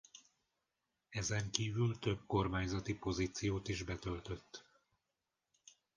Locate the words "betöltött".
3.83-4.65